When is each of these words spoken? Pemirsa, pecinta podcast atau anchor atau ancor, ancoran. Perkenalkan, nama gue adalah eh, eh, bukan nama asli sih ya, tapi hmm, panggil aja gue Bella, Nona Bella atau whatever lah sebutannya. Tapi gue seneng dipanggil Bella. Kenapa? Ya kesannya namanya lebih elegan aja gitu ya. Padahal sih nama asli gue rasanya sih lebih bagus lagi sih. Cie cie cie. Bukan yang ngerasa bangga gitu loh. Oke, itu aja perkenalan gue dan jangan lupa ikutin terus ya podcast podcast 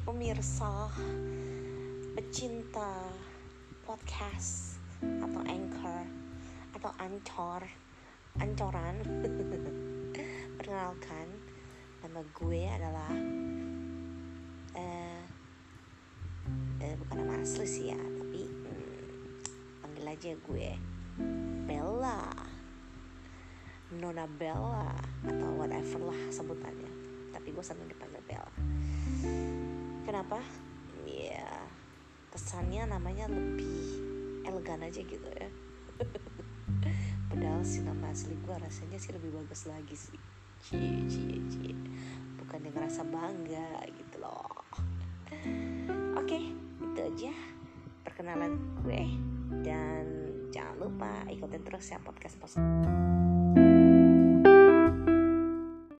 Pemirsa, 0.00 0.88
pecinta 2.16 3.12
podcast 3.84 4.80
atau 5.04 5.44
anchor 5.44 6.08
atau 6.72 6.90
ancor, 6.96 7.60
ancoran. 8.40 8.96
Perkenalkan, 10.56 11.28
nama 12.00 12.24
gue 12.24 12.62
adalah 12.72 13.12
eh, 14.80 15.20
eh, 16.80 16.94
bukan 16.96 17.16
nama 17.20 17.44
asli 17.44 17.68
sih 17.68 17.92
ya, 17.92 18.00
tapi 18.00 18.48
hmm, 18.48 19.04
panggil 19.84 20.08
aja 20.08 20.32
gue 20.40 20.68
Bella, 21.68 22.32
Nona 23.92 24.24
Bella 24.24 24.96
atau 25.28 25.50
whatever 25.52 26.08
lah 26.08 26.20
sebutannya. 26.32 26.92
Tapi 27.36 27.52
gue 27.52 27.64
seneng 27.64 27.92
dipanggil 27.92 28.24
Bella. 28.24 28.61
Kenapa? 30.12 30.44
Ya 31.08 31.48
kesannya 32.28 32.84
namanya 32.84 33.32
lebih 33.32 33.96
elegan 34.44 34.84
aja 34.84 35.00
gitu 35.00 35.24
ya. 35.24 35.48
Padahal 37.32 37.64
sih 37.64 37.80
nama 37.80 38.12
asli 38.12 38.36
gue 38.36 38.52
rasanya 38.52 39.00
sih 39.00 39.08
lebih 39.16 39.32
bagus 39.32 39.64
lagi 39.64 39.96
sih. 39.96 40.20
Cie 40.60 41.08
cie 41.08 41.40
cie. 41.48 41.72
Bukan 42.36 42.60
yang 42.60 42.76
ngerasa 42.76 43.08
bangga 43.08 43.88
gitu 43.88 44.20
loh. 44.20 44.52
Oke, 46.20 46.60
itu 46.60 47.00
aja 47.00 47.32
perkenalan 48.04 48.60
gue 48.84 49.02
dan 49.64 50.04
jangan 50.52 50.76
lupa 50.76 51.24
ikutin 51.32 51.64
terus 51.64 51.88
ya 51.88 51.96
podcast 52.04 52.36
podcast 52.36 52.91